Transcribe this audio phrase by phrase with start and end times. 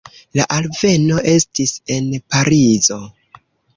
[0.37, 2.99] La alveno estis en Parizo.